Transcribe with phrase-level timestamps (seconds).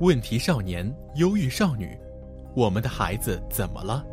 [0.00, 1.98] 问题少年、忧郁少女，
[2.54, 4.04] 我们的孩子怎么了？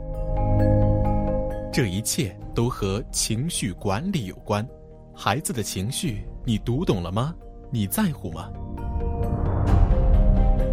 [1.71, 4.67] 这一切都和情绪管理有关。
[5.13, 7.35] 孩子的情绪，你读懂了吗？
[7.69, 8.49] 你在乎吗？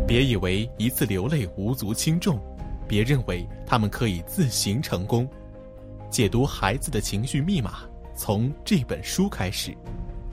[0.08, 2.40] 别以为一次流泪无足轻重，
[2.88, 5.28] 别认为他们可以自行成功。
[6.08, 7.80] 解读孩子的情绪密码，
[8.16, 9.76] 从这本书开始。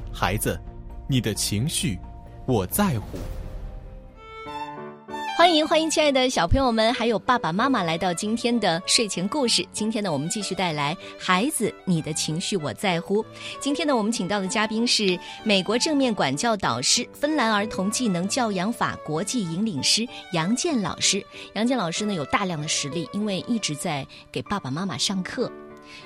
[0.10, 0.58] 孩子，
[1.06, 2.00] 你的情绪，
[2.46, 3.18] 我在乎。
[5.40, 9.66] 欢迎欢迎，亲爱的小朋友们，还有爸爸妈妈来到今天的睡前故事。
[9.72, 13.24] 今天呢，我们继续带来《孩子，你的情绪我在乎》。
[13.58, 21.26] 今天呢，我们请到的嘉宾是美国正面管教导师、芬兰儿童技能教养法国际引领师杨健老师。
[21.54, 25.50] 杨健老师呢，有大量的实力，因为一直在给爸爸妈妈上课。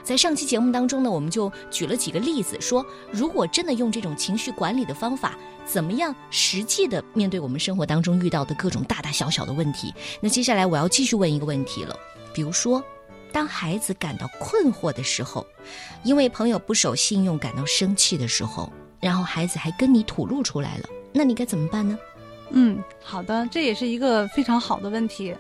[0.04, 9.94] 在上期节目当中呢，我们就举了几个例子，说如果真的用这种情绪管理的方法，怎么样实际的面对我们生活当中遇到的各种大大小小的问题？
[10.22, 11.96] 那接下来我要继续问一个问题了，
[12.34, 12.84] 比如说，
[13.32, 15.46] 当孩子感到困惑的时候，
[16.04, 21.98] 因为朋友不守信用感到生气的时候，然后孩子还跟你吐露出来了，那你该怎么办呢？
[22.54, 25.36] 嗯，好的，这也是一个非常好的问题。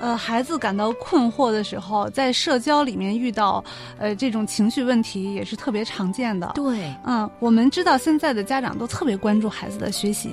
[0.00, 3.64] 呃，孩子感到困惑的时候，在社交里面遇到
[3.98, 6.52] 呃这种情绪问题也是特别常见的。
[6.54, 10.30] 对，嗯，我们知道现在的家长都特别关注孩子的学习，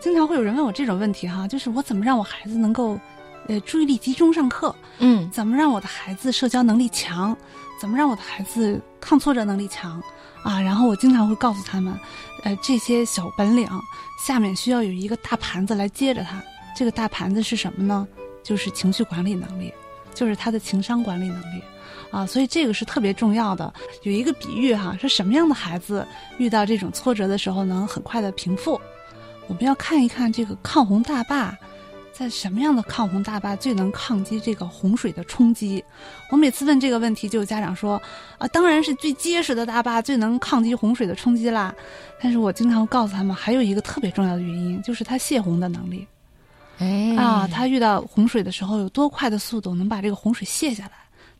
[0.00, 2.98] 经常会有人问我这种问题哈，就是我怎么让我孩子能够
[3.46, 4.74] 呃注意力集中上课？
[4.98, 7.36] 嗯，怎么让我的孩子社交能力强？
[7.80, 10.02] 怎么让我的孩子抗挫折能力强？
[10.44, 11.98] 啊，然后我经常会告诉他们，
[12.44, 13.68] 呃，这些小本领
[14.24, 16.40] 下面需要有一个大盘子来接着他。
[16.76, 18.06] 这个大盘子是什么呢？
[18.42, 19.72] 就是情绪管理能力，
[20.12, 21.62] 就是他的情商管理能力，
[22.10, 23.72] 啊，所以这个是特别重要的。
[24.02, 26.06] 有一个比喻哈，是什么样的孩子
[26.36, 28.78] 遇到这种挫折的时候能很快的平复？
[29.46, 31.56] 我们要看一看这个抗洪大坝，
[32.14, 35.84] 在什么样的抗洪大坝最能抗击这个洪水的冲击？
[36.30, 38.00] 我每次问这个问题，就有家长说
[38.38, 41.74] 啊，当然是最结实的大坝最能抗击洪水的冲击啦。
[42.22, 46.06] 但是我经常告诉他们，还有一个特别重要的原因，就是它泄洪的能力。
[46.78, 50.92] 哎啊，它遇到洪水的时候有多快的速度能把这个洪水泄下来，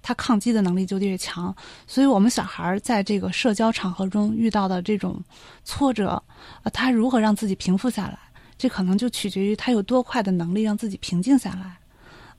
[0.02, 1.54] 它抗击的能力就越强。
[1.86, 5.22] 所以，我们小孩在这个社交场合中遇到的这种
[5.64, 6.20] 挫折，
[6.62, 8.18] 啊，他如何让自己平复下来，
[8.56, 11.76] 这可能就取决于他有多快的能力让自己平静下来。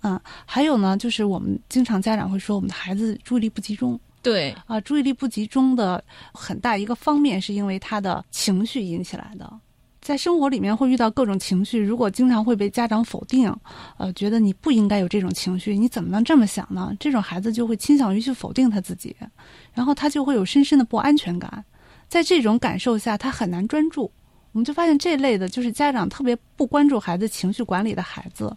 [0.02, 4.00] 嗯，还有呢，就是我们经常家长会说，我们的孩子注意力不集中。
[4.22, 9.52] 对啊，注意力不集中的很大一个方面是因为他的情绪引起来的。
[10.02, 13.52] 在生活里面会遇到各种情绪，如果经常会被家长否定，
[13.98, 16.92] 呃，觉得你不应该有这种情绪，你怎么能这么想呢？
[17.00, 19.16] 这种孩子就会倾向于去否定他自己，
[19.74, 21.66] 然后他就会有深深的不安全感，
[22.08, 24.12] 在这种感受下，他很难专注。
[24.56, 28.56] 我们就发现这类的就是家长特别不关注孩子情绪管理的孩子，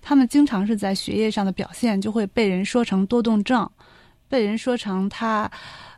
[0.00, 3.68] 他们经常是在学业上的表现就会被人说成多动症，
[4.28, 5.50] 被人说成他，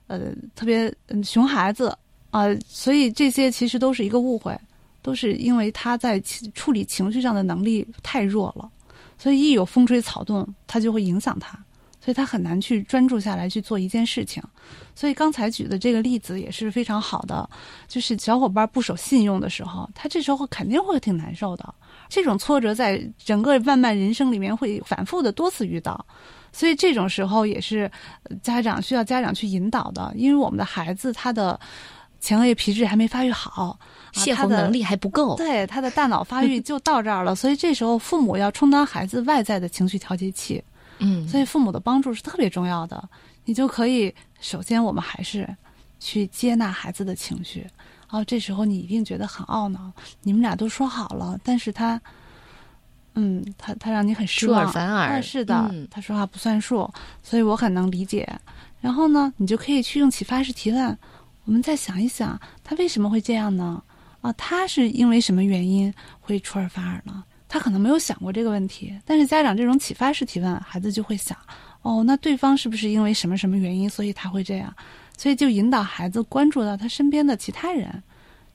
[0.06, 1.94] 呃，特别嗯熊孩子
[2.30, 4.58] 啊，所以这些其实都是一个误会。
[5.02, 6.20] 都是因为他在
[6.54, 8.70] 处理情绪上的能力太弱了，
[9.18, 11.58] 所以一有风吹草动，他就会影响他，
[12.02, 14.42] 所以他很难去专注下来去做一件事情。
[14.94, 17.48] 所以刚才举的这个例子也是非常好的，
[17.86, 21.74] 就是小伙伴不守信用的时候，他这时候肯定会挺难受的。
[22.08, 26.04] 这种挫折在整个漫漫人生里面会反复的多次遇到，
[26.52, 27.90] 所以这种时候也是
[28.42, 31.58] 家长需要家长去引导的，因为我们的孩子他的
[32.20, 33.78] 前额叶皮质还没发育好。
[34.12, 40.62] 泄洪能力还不够，对他的大脑发育 就到这儿了，所以这时候父母要充当孩子外在的情绪调节器，
[41.02, 43.08] 嗯，所以父母的帮助是特别重要的。
[43.44, 45.48] 你就可以首先我们还是
[45.98, 47.66] 去接纳孩子的情绪，
[48.08, 49.92] 哦，这时候你一定觉得很懊恼，
[50.22, 52.00] 你们俩都说好了，但是他，
[53.14, 56.88] 嗯，他他让你很失望，出尔反尔，是的，他说话不算数，
[57.22, 58.28] 所以我很能理解。
[58.80, 60.96] 然后呢，你就可以去用启发式提问，
[61.44, 63.82] 我们再想一想，他为什么会这样呢？
[64.20, 67.24] 啊，他是因为什么原因会出尔反尔呢？
[67.52, 71.36] 他可能没有想过这个问题，但是家长这种启发式提问，孩子就会想：
[71.82, 74.74] 哦，那对方是不是因为什么什么原因，所以他会这样？
[75.18, 78.02] 所以就引导孩子关注到他身边的其他人，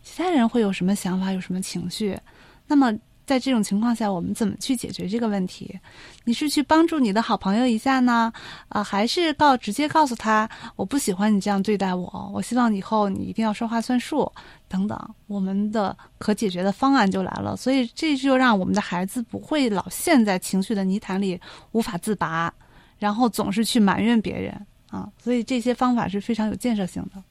[0.02, 2.18] 其他人会有什么想法，有什么情绪？
[2.66, 2.92] 那么。
[3.28, 5.78] 在这种情况下，我们怎么去解决这个问题？
[6.24, 8.32] 你是去帮助你的好朋友一下呢，
[8.70, 14.32] 啊，还是告直接告诉他我不喜欢你这样对待我，我希望以后你一定要说话算数
[14.70, 14.98] 等等。
[15.28, 21.38] 我们的可解决的方案就来了，所以这就让我们的孩子不会老陷在情绪的泥潭里
[21.74, 22.52] 无法自拔，
[22.98, 25.12] 然后总是去埋怨别人啊。
[25.22, 27.22] 所以这些方法是非常有建设性的。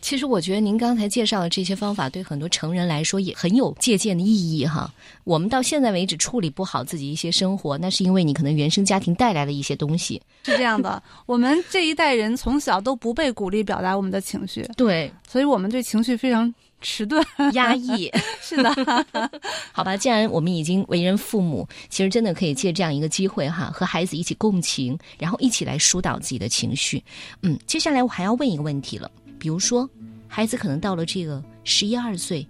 [0.00, 4.92] 其实我觉得您刚才介绍的这些方法，对很多成人来说也很有借鉴的意义哈。
[5.24, 10.22] 我们到现在为止处理不好自己一些生活，那是因为你可能原生家庭带来的一些东西。
[10.44, 17.20] 是这样的， 我们这一代人从小都不被鼓励表达我们的情绪，对，所以我们对情绪非常迟钝、
[17.54, 18.08] 压抑。
[18.40, 18.72] 是的，
[19.72, 27.02] 好吧，既然我们已经为人父母，其实真的可以借这样一个机会哈，和孩子一起共情，然后一起来疏导自己的情绪。
[27.42, 29.10] 嗯，接下来我还要问一个问题了。
[29.38, 29.88] 比如说，
[30.28, 32.46] 孩子可能到了这个十一二岁，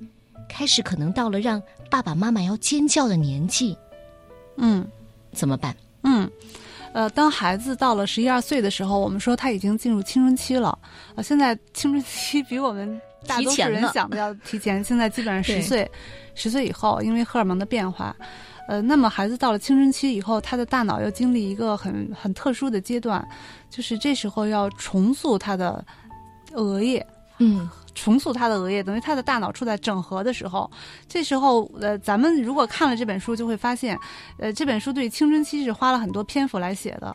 [0.49, 3.77] 开始可能到了让爸爸妈妈要尖叫的年纪，
[4.57, 4.87] 嗯，
[5.33, 5.77] 怎么办？
[6.03, 6.31] 嗯，
[6.93, 10.79] 呃，当孩子到了十一二岁的时候，我们说他已经进入青春期了。
[11.15, 15.91] 呃，现在青春期比我们大多数人想的要提前，现在基本上十岁，
[16.35, 18.15] 十岁以后，因为荷尔蒙的变化，
[18.69, 23.27] 呃，那么孩子到了青春期以后，他的大脑要经历一个很很特殊的阶段，
[23.69, 25.85] 就是这时候要重塑他的。
[26.53, 27.07] 额叶，
[27.39, 30.71] 嗯，重塑他的额叶，等于他的大脑处在整合的时候。
[31.09, 33.99] 这时候，呃，咱们如果看了这本书，就会发现，
[34.39, 37.15] 呃，这本书对青春期是花了很多篇幅来写的。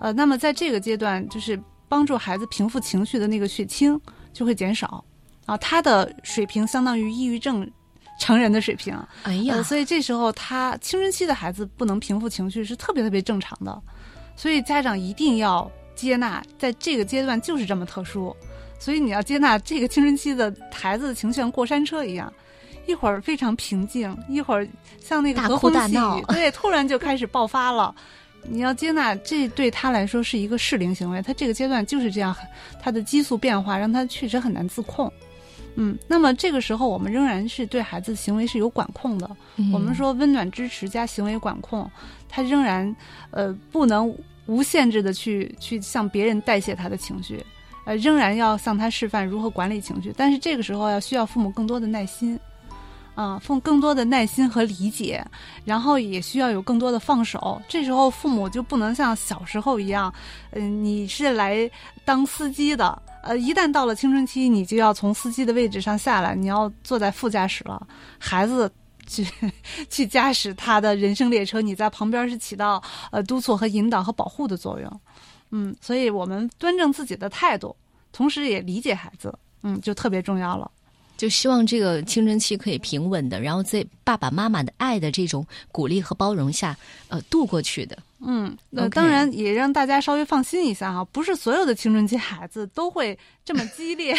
[0.00, 4.00] 呃，那么在这个阶段，就是帮助孩子平复情绪的那个血清
[4.32, 5.04] 就会减少，
[5.46, 7.70] 啊，他的水平相当于抑郁症
[8.18, 8.98] 成人的水平。
[9.24, 13.80] 哎呀，所以这时候他青春期的孩子不能平复情绪是特别特别正常的。
[14.34, 18.34] 所以家长一定要接纳，在这个阶段就是这么特殊。
[18.82, 22.32] 所以你要接纳这个青春期的孩子的情绪像过山车一样，
[22.84, 24.66] 一会儿非常平静，一会儿
[24.98, 27.94] 像那个和风细雨，对，突然就开始爆发了。
[28.42, 32.34] 你要接纳，这对他来说是一个适龄行为，他这个阶段就是这样，
[32.80, 35.12] 他的激素变化让他确实很难自控。
[35.76, 39.30] 嗯，那么这个时候我们仍然是对孩子行为是有管控的。
[39.72, 41.88] 我们说温暖支持加行为管控，
[42.28, 42.96] 他仍然
[43.30, 44.12] 呃不能
[44.46, 47.40] 无限制的去去向别人代谢他的情绪。
[47.84, 52.38] 呃，仍然要向他示范如何管理情绪，但是这个时候要需要父母更多的耐心，
[53.14, 55.24] 啊，奉更多的耐心和理解，
[55.64, 57.60] 然后也需要有更多的放手。
[57.68, 60.12] 这时候父母就不能像小时候一样，
[60.52, 61.68] 嗯，你是来
[62.04, 67.84] 当司机的，呃，一旦到了青春期，你就要从司机的位置上下来，你要坐在副驾驶了，
[68.18, 68.70] 孩子
[69.06, 69.26] 去
[69.90, 75.00] 去驾驶他的人生列车，你在旁边是起到呃督促和引导和保护的作用。
[75.52, 77.76] 嗯，所以我们端正自己的态度，
[78.10, 79.32] 同时也理解孩子，
[79.62, 80.70] 嗯，就特别重要了。
[81.22, 86.76] 就希望这个青春期可以平稳的，然后在爸爸妈妈的爱的这种鼓励和包容下，
[87.06, 87.96] 呃，度过去的。
[88.24, 94.16] 嗯，那当然也让大家稍微放心一下哈，不是所有的青春期孩子都会这么激烈。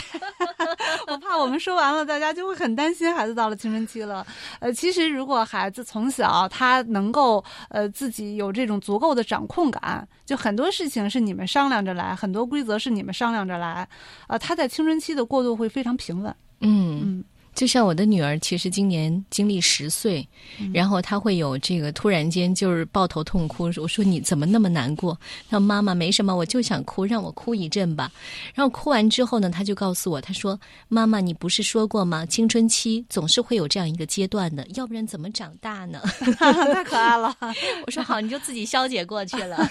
[1.07, 4.25] 我怕我们说完了，大家就会很担心孩子到了青春期了。
[4.61, 13.85] 呃，其实如果孩子从小他能够呃自己有这种足够的掌控感，就很多事情是你们商量着来，很多规则是你们商量着来，
[14.27, 16.33] 呃，他在青春期的过渡会非常平稳。
[16.63, 17.23] 嗯嗯。
[17.55, 20.27] 就像我的女儿，其实今年经历十岁，
[20.73, 23.65] 然后她会有这个突然间就是抱头痛哭。
[23.65, 25.13] 我说你怎么那么难过？
[25.47, 28.11] 她说妈妈没什么，我就想哭，让我哭一阵吧。
[28.55, 32.25] 然后哭完之后呢，她就告诉我，她说妈妈，你不是说过吗？
[32.25, 36.01] 青春期总是会有这样一个阶段的，要不然怎么长大呢？
[36.73, 37.37] 太可爱了。
[37.85, 39.69] 我说好，你就自己消解过去了。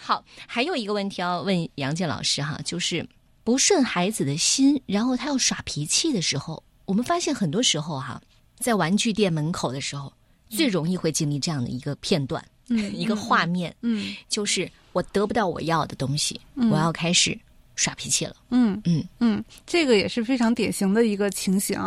[0.03, 3.07] 好，还有一个问题要问杨健老师哈，就是。
[3.47, 8.21] 不顺孩子的心，然后他要耍脾气的时候，我们发现很多时候哈，
[8.59, 10.13] 在玩具店门口的时候，
[10.49, 16.41] 最容易会经历这样的一个片段，嗯， 一个画面，嗯，就是我得不到我要的东西，
[16.73, 17.39] 我要开始
[17.77, 21.81] 耍脾气了，嗯嗯嗯，这个也是非常典型的一个情形。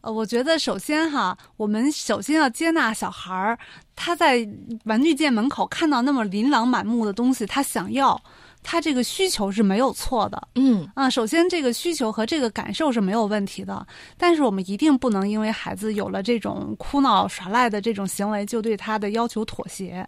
[0.00, 3.58] 呃，我觉得首先哈，我们首先要接纳小孩儿，
[3.94, 4.48] 他在
[4.84, 8.18] 玩具店门口看到那么琳琅满目的东西，他想要。
[8.64, 20.04] 他这个需求是没有错的，嗯啊，首先这个需求和这个感受是没有问题的，但是我们一定不能因为孩子有了这种哭闹耍赖的这种行为，就对他的要求妥协。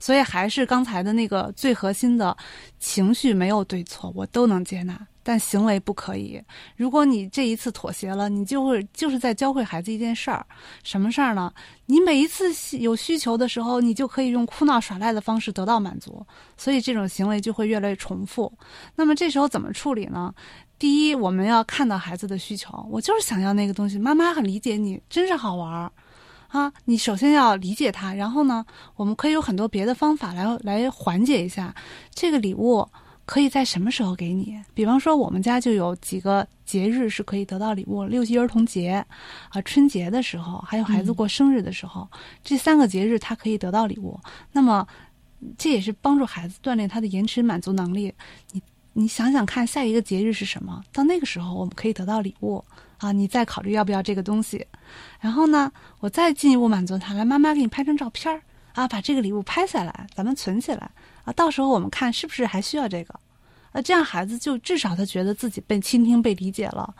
[0.00, 2.36] 所以还是刚才的那个最核心的
[2.80, 4.98] 情绪没有对错，我都能接纳。
[5.22, 6.42] 但行为不可以。
[6.76, 10.44] 如果你这一次妥协了，你就会就是在教会孩子一件事儿，
[10.82, 11.52] 什么事儿呢？
[11.86, 16.24] 你每一次有需求的时候，你就可以用哭闹耍赖的方式得到满足，
[16.56, 18.52] 所以这种行为就会越来越重复。
[18.94, 20.32] 那么这时候怎么处理呢？
[20.78, 25.92] 第一，我们要看到孩子的需求，我就是想要那个东西，妈妈很理解你，真是好玩儿
[26.48, 26.72] 啊！
[26.86, 28.64] 你首先要理解他，然后呢，
[28.96, 31.74] 我们可以有很多别的方法来来缓解一下
[32.14, 32.88] 这个礼物。
[33.30, 34.60] 可以在什么时候给你？
[34.74, 39.06] 比方说，我们家就有几个节日是可以得到礼物：六一儿童节，
[39.50, 42.08] 啊，春节的时候，还有孩子过生日的时候，
[42.42, 44.18] 这三个节日他可以得到礼物。
[44.50, 44.84] 那么，
[45.56, 48.12] 这也是帮助孩子锻炼他的延迟满足能力。
[48.50, 48.60] 你
[48.94, 50.82] 你想想看，下一个节日是什么？
[50.92, 52.64] 到那个时候，我们可以得到礼物
[52.98, 53.12] 啊！
[53.12, 54.66] 你再考虑要不要这个东西。
[55.20, 55.70] 然后呢，
[56.00, 58.42] 我再进一步满足他，来，妈妈给你拍张照片儿
[58.74, 60.90] 啊，把这个礼物拍下来，咱们存起来
[61.24, 63.14] 啊，到时候我们看是不是还需要这个。
[63.72, 66.92] 啊，这样孩子就至少他觉得自己被倾听、被理解了，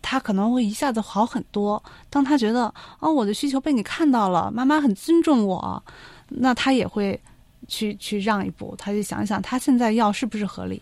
[0.00, 1.82] 他可能会一下子好很多。
[2.08, 5.82] 当他觉得哦，我的需求被你看到了，妈妈很尊重我，
[6.28, 7.20] 那他也会
[7.68, 10.80] 去去让一步，他就想想他现在要是不是合理。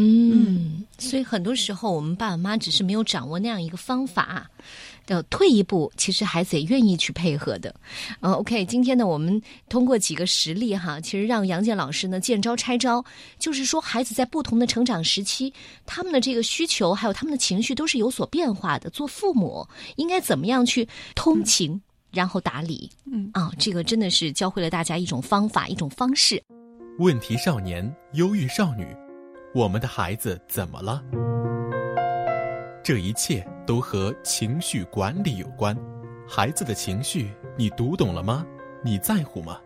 [0.00, 4.48] 嗯，所以很多时候我们爸爸妈妈只是没有掌握那样一个方法。
[5.06, 7.74] 的退一步，其实孩子也愿意去配合的。
[8.20, 13.04] 呃，OK，今天呢，我们通过几个实例哈，其实让杨健老师呢见招拆招，
[13.36, 15.52] 就是说孩子在不同的成长时期，
[15.84, 18.88] 他们的这个需求还有他们的情绪都是有所变化的。
[18.90, 19.66] 做父母
[19.96, 21.80] 应该怎么样去通情，
[22.12, 22.88] 然后打理？
[23.10, 26.40] 嗯啊，这个真的是教会了大家一种方法，一种方式。
[26.98, 28.86] 问题少年，忧郁少女，
[29.52, 31.02] 我们的孩子怎么了？
[32.84, 35.76] 这一切都和情绪管理有关。
[36.28, 38.46] 孩子的情绪，你读懂了吗？
[38.84, 39.58] 你在乎吗？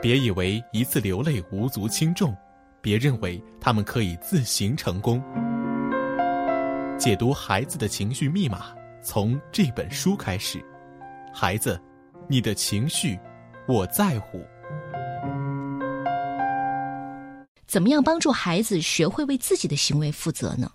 [0.00, 2.34] 别以为一次流泪无足轻重，
[2.80, 5.22] 别认为他们可以自行成功。
[6.96, 10.64] 解读孩子的情绪密码，从这本书开始。
[11.30, 11.78] 孩子，
[12.26, 13.20] 你的情绪，
[13.68, 14.40] 我在乎。
[17.70, 20.72] 怎么样帮助孩子学会为自己的行为负责呢？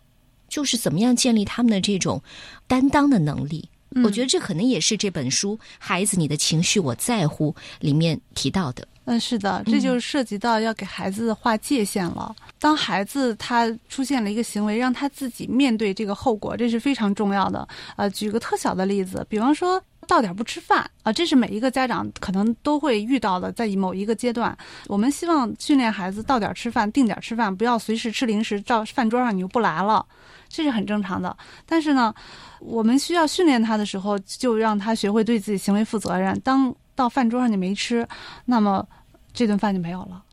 [0.48, 2.24] 就是怎么样建立他们的这种
[2.68, 3.70] 担当的能力？
[4.02, 8.88] 我觉得这可能也是这本书《孩子，你的情绪我在乎》里面提到的。
[9.04, 12.34] 嗯，是的，这就涉及到要给孩子划界限了。
[12.60, 17.68] 当孩子他出现了一个行为，让他自己面对这个后果，这是非常重要的。
[17.98, 24.58] 呃，举个特小的例子，比方说到点不吃饭啊，这是每一个家长可能都会遇到的，在某一个阶段，
[24.88, 30.06] 我们希望训练孩子到点吃饭，定点吃饭，不要随时吃零食，到饭桌上你又不来了。
[30.48, 31.36] 这是很正常的，
[31.66, 32.14] 但是呢，
[32.60, 36.40] 我们需要训练他的时候，就让他学会对自己行为负责任。
[36.42, 38.08] 当到饭桌上你没吃，
[38.46, 38.88] 那么
[39.34, 40.24] 这顿饭就没有了。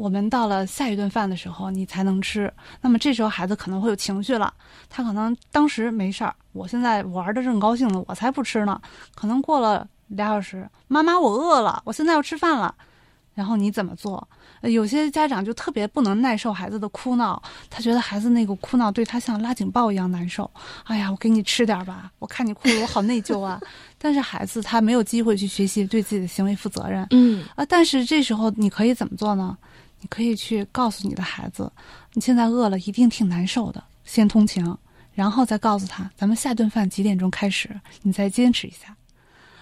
[0.00, 2.50] 我们到了下一顿饭的时候，你才能吃。
[2.80, 4.50] 那么这时候孩子可能会有情绪了，
[4.88, 8.80] 他可能当时没事儿，我现在玩的正高兴呢，我才不吃呢。
[9.14, 12.74] 可能过了俩小时，妈妈我饿了，我现在要吃饭了。
[13.34, 14.26] 然后你怎么做？
[14.62, 20.50] 有些家长就特别不能耐受孩子的哭闹，他觉得孩子那个哭闹对他像拉警报一样难受。
[20.84, 23.60] 哎呀，我给你吃点吧，我看你哭了，我好内疚啊。
[23.98, 27.06] 但是孩子他没有机会去学习对自己的行为负责任。
[27.10, 29.56] 嗯啊，但是这时候你可以怎么做呢？
[30.00, 31.70] 你可以去告诉你的孩子，
[32.14, 34.76] 你现在饿了，一定挺难受的，先通情，
[35.12, 37.68] 然后再告诉他，咱们下顿饭几点钟开始，
[38.02, 38.96] 你再坚持一下。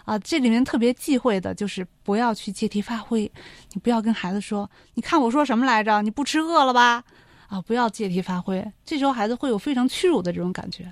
[0.05, 3.31] 啊，这里面特别忌讳的就是不要去借题发挥，
[3.75, 6.01] 你不要跟孩子说，你看我说什么来着？
[6.01, 7.05] 你不吃饿了吧？
[7.49, 10.91] 啊，不要借题发挥，这时候孩子会有非常屈辱的这种感觉，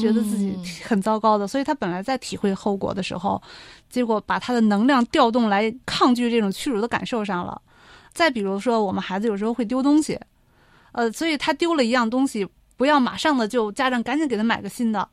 [0.00, 3.40] 觉得自己 很糟糕的，所以他本来在体会后果的时候，
[3.88, 7.60] 结果把他的能量调动来抗拒这种屈辱的感受上了。
[8.16, 10.18] 再比如说，我们孩子有时候会丢东西，
[10.92, 15.06] 呃，所以他丢了一样东西，不要马上的就家长赶紧给他买个新的。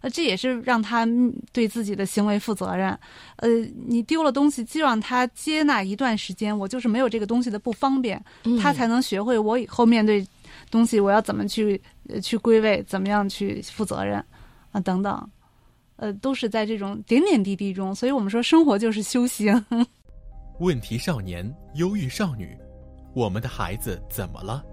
[0.00, 1.08] 呃，这也是让他
[1.50, 2.96] 对自己的行为负责任。
[3.36, 3.48] 呃，
[3.86, 8.22] 你丢了东西，就让他接纳一段时间，我就是没有这个东西的不方便，
[8.62, 10.24] 他才能学会我以后面对
[10.70, 11.80] 东西我要怎么去
[12.22, 14.22] 去归位，怎么样去负责任
[14.72, 15.28] 啊等等。
[15.96, 19.54] 呃，都是在这种点点滴滴中，所以我们说生活就是修行。
[20.60, 22.56] 问题少年，忧郁少女，
[23.12, 24.64] 我们的孩子怎么了？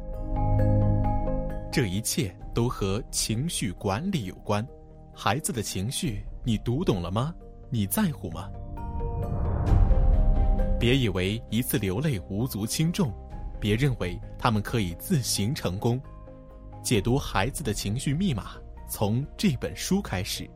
[1.71, 4.65] 这一切都和情绪管理有关。
[5.11, 7.33] 孩子的情绪，你读懂了吗？
[7.71, 8.47] 你在乎吗？
[10.79, 13.11] 别以为一次流泪无足轻重，
[13.59, 15.99] 别认为他们可以自行成功。
[16.83, 18.51] 解读孩子的情绪密码，
[18.87, 20.47] 从这本书开始。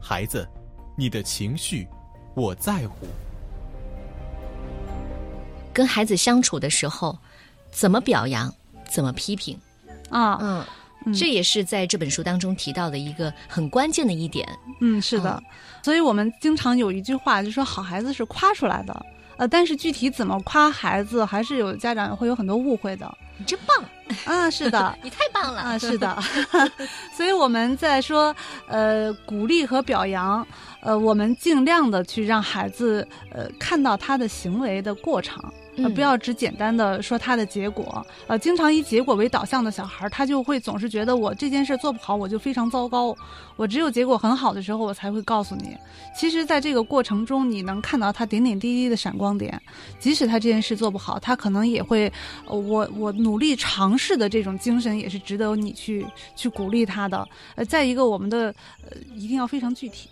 [0.00, 0.48] 孩子，
[0.96, 1.86] 你的情绪，
[2.34, 3.06] 我在乎。
[5.74, 7.18] 跟孩子相处的时候，
[7.70, 8.50] 怎么表扬，
[8.88, 9.58] 怎么批评，
[10.08, 10.64] 啊，嗯。
[11.12, 14.48] 这也是在这本书当中提到的一个很关键的一点。
[14.80, 15.38] 嗯，是的，
[15.82, 19.06] 所以我们经常有一句话，就说好孩子是夸出来的。
[19.36, 23.18] 呃，但是具体怎么夸孩子，还是有家长会有很多误会的。
[23.36, 23.84] 你真棒！
[24.24, 25.60] 啊，是的， 你太棒了！
[25.60, 26.22] 啊，是的。
[27.14, 28.34] 所以我们在说，
[28.66, 30.46] 呃，鼓励和表扬，
[30.80, 35.38] 呃，我们尽量的去让孩子，呃，看到他的行为的过程。
[35.76, 38.06] 呃，不要只简单的说他的结果。
[38.26, 43.16] 呃，经常以结果为导向的小孩，他就会总是觉得我这件事做不好，我就非常糟糕。
[43.56, 45.76] 我只有结果很好的时候，我才会告诉你。
[46.16, 49.60] 其实，在这个过程中，你能看到他点点滴滴的闪光点。
[49.98, 52.12] 即使他这件事做不好，他可能也会，
[52.46, 57.26] 我我努力尝试的这种精神也是值得你去去鼓励他的。
[57.56, 60.08] 呃，再一个，我们的呃一定要非常具体。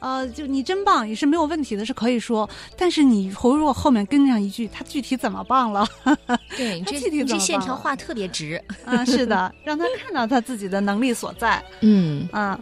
[0.00, 2.48] 呃，就你真棒也是没有问题的，是可以说。
[2.76, 5.86] 但是你如果后面跟上一句，他具体怎么棒了？
[6.56, 9.04] 对，他具体怎么这线条画特别直啊！
[9.04, 11.62] 是的，让他 看到他自己的能力所在。
[11.80, 12.58] 嗯啊，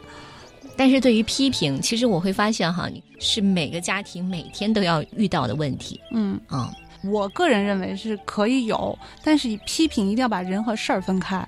[0.77, 2.89] 但是对于批评，其实我会发现哈，
[3.19, 6.01] 是每个家庭每天都要遇到的问题。
[6.13, 6.73] 嗯啊，
[7.05, 11.47] 我个人认为是可以有，但是批评一定要把人和事儿分开。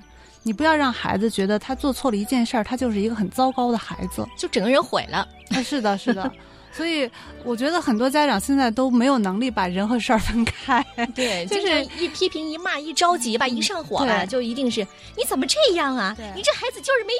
[0.49, 5.28] 你不要让孩子觉得他做错了一件事儿，他就是一个很糟糕的孩子，就整个人毁了。
[5.62, 6.33] 是的，是的。
[6.73, 7.11] 所以
[7.45, 10.83] 我觉得很多家长现在都没有能力把人和事儿分开。
[11.14, 14.81] 对，就是一批评、一骂、一着急吧，一上火吧，就一定是
[15.17, 16.17] 你怎么这样啊？
[16.35, 17.12] 你这孩子就是没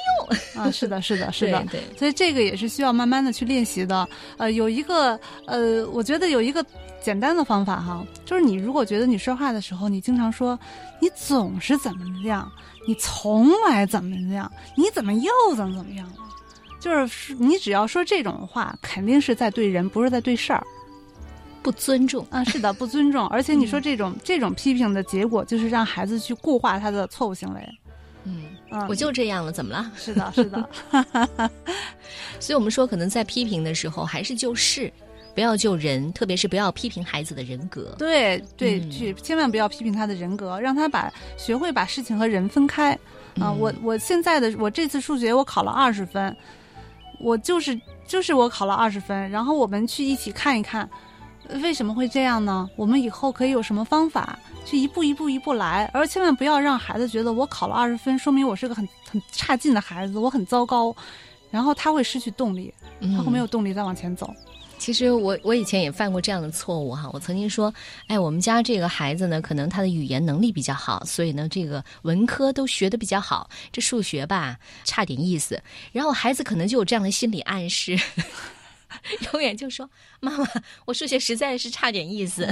[0.55, 0.71] 用啊！
[0.71, 1.63] 是的，是的， 是的。
[1.69, 4.07] 对，所以这个也是需要慢慢的去练习的。
[4.37, 6.65] 呃，有一个呃，我觉得有一个
[7.03, 10.57] 简单的方法哈，就是你如果觉得你说话的时候，你经常说
[11.01, 12.49] 你总是怎么样。
[12.89, 14.51] 你从来怎么样？
[14.75, 16.15] 你怎么又怎么怎么样了？
[16.79, 20.65] 就是你只要说这种话，肯定是在对人，不是在对事儿，
[21.61, 22.43] 不尊重啊！
[22.45, 23.27] 是的，不尊重。
[23.27, 27.69] 而且你说这种这种批评的结果，就是让孩子去固化他的错误行为。
[28.23, 28.45] 嗯
[28.87, 29.91] 我就这样了，怎么了？
[29.95, 30.69] 是的，是的。
[32.39, 34.91] 所以我们说，可能在批评的时候，还是就事。
[35.39, 37.95] 不要救人，特别是不要批评孩子的人格。
[37.97, 42.91] 对对，去千万不要批评他的人格，让他把学会把事情和人分开。
[43.39, 46.35] 啊，我我现在的我这次数学我考了二十分，
[47.21, 50.89] 我就是就是我考了二十分，然后我们去一起看一看，
[51.61, 52.69] 为什么会这样呢？
[52.75, 60.93] 我们以后可以有什么方法去一步一步一步来，而千万不要让孩子觉得我考了二十分，说明我是个很很差劲的孩子，我很糟糕，
[61.49, 62.73] 然后他会失去动力，
[63.15, 64.35] 他会没有动力再往前走。
[64.79, 67.71] 其实我我以前也犯过这样的错误哈，我曾经说，
[68.07, 75.61] 哎，我们家这个孩子呢，可能他的语言能力比较好，所以呢，这个文科都学的比较好，这数学吧差点意思。
[75.91, 77.99] 然后孩子可能就有这样的心理暗示，
[79.33, 79.87] 永远就说
[80.21, 80.47] ：“妈妈，
[80.85, 82.47] 我数学实在是差点意思。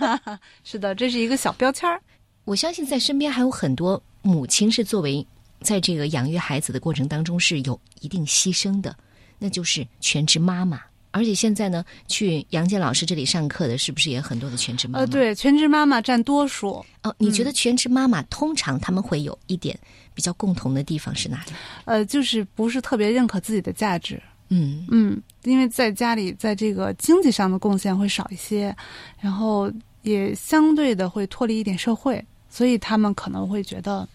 [0.62, 2.00] ”是的，这是一个小标签儿。
[2.44, 5.26] 我相信在身边还有很多母亲是作为
[5.62, 8.94] 在这个养育孩子的过程当中是有一定牺牲的，
[9.38, 10.80] 那就是全职妈妈。
[11.12, 15.00] 而且现在呢，去杨建老师这里上课的，是不是也很多的全职妈妈？
[15.00, 16.84] 呃，对，全职妈妈占多数。
[17.02, 19.78] 哦，你觉得全职妈妈通常他们会有一点
[20.14, 21.52] 比较共同的地方是哪里？
[21.84, 24.20] 呃，就是不是特别认可自己的价值。
[24.48, 28.74] 嗯嗯，因为在家里，在这个经济上的贡献会少一些，
[29.20, 29.72] 然后
[30.02, 34.06] 也相对的会脱离一点社会，所以他们可能会觉得，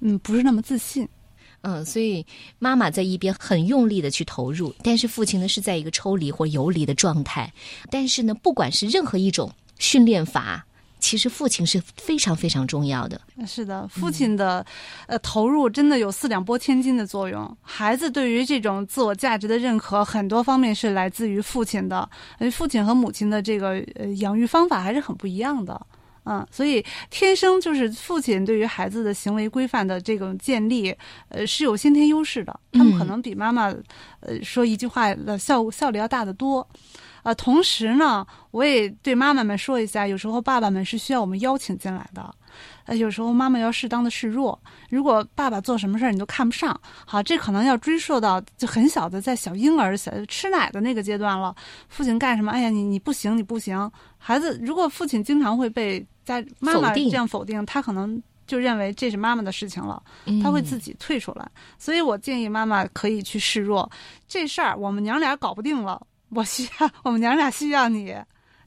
[0.00, 1.08] 嗯，不是那么自信。
[1.62, 2.24] 嗯，所以
[2.58, 7.52] 妈妈在一边很用力的去投入，但是父亲呢是在一个抽离或游离的状态。
[7.90, 10.64] 但是呢，不管是任何一种训练法，
[10.98, 13.20] 其实父亲是非常非常重要的。
[13.46, 14.64] 是的，父亲的
[15.06, 17.56] 呃投入真的有四两拨千斤的作用。
[17.62, 22.08] 孩子对于这种自我价值的认可，很多方面是来自于父亲的。
[22.52, 25.80] 父亲和母亲的这个呃养育方法还是很不一样的。
[26.24, 30.94] 嗯，所以天生就是父亲对于孩子的行为规范的这种建立，
[31.28, 32.60] 呃，是有先天优势的。
[32.72, 33.74] 他们可能比妈妈，
[34.20, 36.66] 呃，说一句话的效效率要大得多。
[37.22, 42.34] 呃，同时呢，我也对妈妈们说一下，有时候爸爸们是需要我们邀请进来的。
[42.86, 44.58] 呃，有时候妈妈要适当的示弱。
[44.88, 51.54] 如果爸爸做什么事儿你都看不上，好，这可能要追溯到就很小的在小婴儿小吃奶的那个阶段了。
[51.88, 52.52] 父亲干什么？
[52.52, 53.90] 哎呀，你你不行，你不行。
[54.18, 60.02] 孩子如果父亲经常会被家妈妈这样否定，他可能就认为这是妈妈的事情了，
[60.42, 61.48] 他会自己退出来。
[61.78, 63.90] 所以我建议妈妈可以去示弱，
[64.28, 68.14] 这事儿我们娘俩搞不定了，我需要我们娘俩需要你，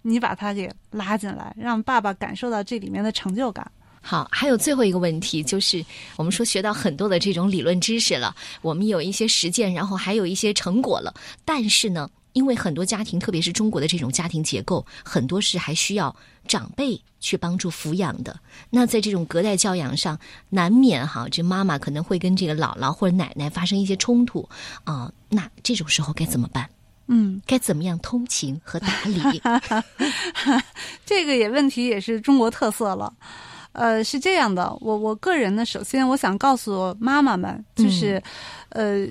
[0.03, 3.69] 你把他给拉进来，让爸爸感受到这里面的成就感。
[3.99, 5.83] 好，还有最后一个问题，就是
[6.15, 11.11] 我们说学到很多的这种理论知识了，我们有一些实践，然后还有一些成果了，
[11.43, 12.07] 但是呢？
[12.33, 16.15] 因为很多家庭，特别是中国的这种家庭结构，很多是还需要
[16.47, 18.35] 长辈去帮助抚养的。
[18.71, 24.49] 那在这种隔代教养上，难免哈，这妈妈可能会跟这个姥姥或者奶奶发生一些冲突
[24.83, 25.13] 啊。
[25.29, 26.67] 那这种时候该怎么办？
[27.07, 29.41] 嗯，该怎么样通情和打理？
[31.05, 33.13] 这个也问题也是中国特色了。
[33.73, 38.21] 呃，是这样的，我我个人呢，首先我想告诉妈妈们，就是
[38.69, 39.07] 呃。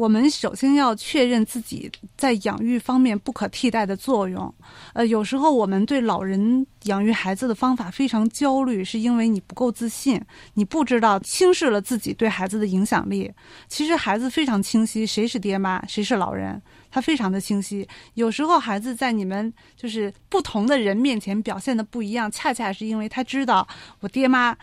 [0.00, 4.54] 我们首先要确认自己在养育方面不可替代的作用。
[4.94, 10.18] 呃，有时候我们对老人养育孩子的方法非常焦虑，是因为你不够自信，
[10.54, 13.30] 你不知道轻视了自己对孩子的影响力。
[13.68, 17.86] 其实孩子非常清晰，谁是爹妈，谁是老人，他非常的清晰。
[18.14, 23.68] 有时候孩子在你们就是不同的人面前表现的不一样，恰恰是因为他知道
[24.00, 24.56] 我爹妈。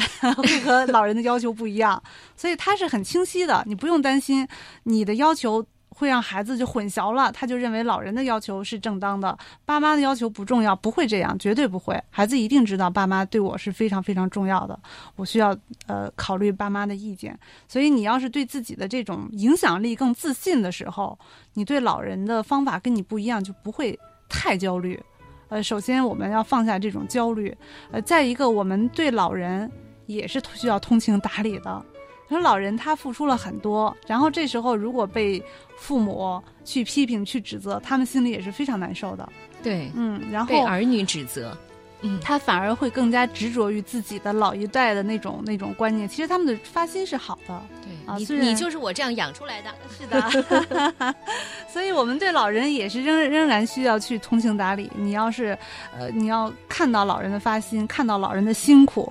[0.36, 2.02] 会和老人的要求不一样，
[2.36, 4.46] 所以他是很清晰的，你不用担心
[4.84, 14.78] 你的要求会让孩子就混淆了，他就认为老人的要求是正当的，爸妈的要求不重要，不会这样，绝对不会，孩子一定知道爸妈对我是非常非常重要的，
[15.16, 15.56] 我需要
[15.88, 17.36] 呃考虑爸妈的意见。
[17.66, 21.18] 所以你要是对自己的这种影响力更自信的时候，
[21.54, 25.02] 你对老人的方法跟你不一样，就不会太焦虑。
[25.48, 27.56] 呃，首先我们要放下这种焦虑，
[27.90, 29.68] 呃，再一个我们对老人。
[30.08, 31.86] 也是需要通情达理的。
[32.28, 35.42] 说老人他付出了很多，然后这时候如果被
[35.78, 39.26] 父母去批评、去指责，他们心里也是非常难受的。
[39.62, 41.56] 对，嗯，然后被儿女指责。
[42.02, 46.08] 嗯，他反而会更加执着于自己的老一代的那种那种观念。
[46.08, 51.14] 其实他们的发心是好的，对啊，你你就是我这样养出来的， 是的。
[51.68, 54.90] 所以我们对老人也是仍仍然需要去通情达理。
[54.96, 55.56] 你要是
[55.96, 59.02] 呃，你要看到老人的发心，看到老人的辛苦，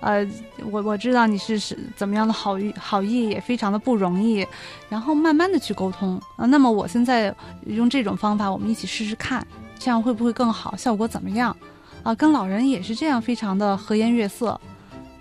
[0.00, 0.26] 呃，
[0.70, 4.46] 我我知道你是是怎么样的好意好意，也非常的不容易。
[4.88, 6.44] 然后慢慢的去沟通啊。
[6.46, 7.34] 那么我现在
[7.66, 9.46] 用这种方法，我们一起试试看，
[9.78, 10.76] 这样会不会更好？
[10.76, 11.56] 效果怎么样？
[12.02, 14.60] 啊，跟老人也是这样，非常的和颜悦色。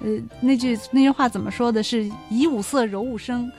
[0.01, 0.07] 呃，
[0.39, 1.83] 那句那句话怎么说的？
[1.83, 3.51] 是以五色柔五声，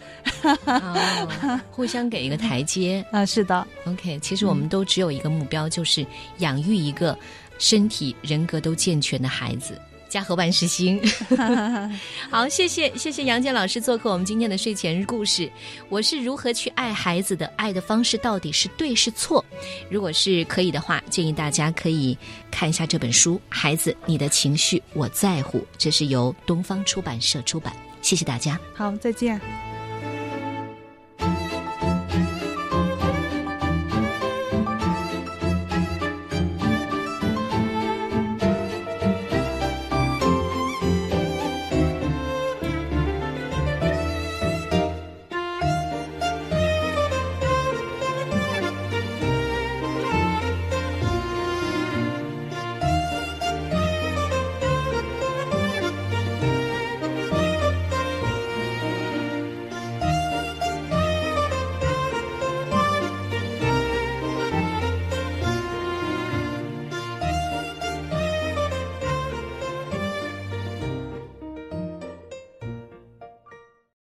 [1.71, 3.05] 互相给一个台阶。
[3.13, 3.67] 啊，是的。
[3.85, 6.07] OK，其实我们都只有一个目标，就是
[6.39, 7.15] 养育一个
[7.59, 9.79] 身体人格都健全的孩子。
[10.11, 11.01] 家和万事兴，
[12.29, 15.51] 好，谢谢谢谢杨健老师做客我们今天的睡前故事。
[15.89, 17.47] 我是如何去爱孩子的？
[17.57, 19.43] 爱的方式到底是对是错？
[19.89, 22.19] 如果是可以的话，建议大家可以
[22.51, 27.73] 看一下这本书《孩子，你的情绪我在乎》，这是由东方出版社出版。
[28.03, 29.70] 谢谢大家，好，再见。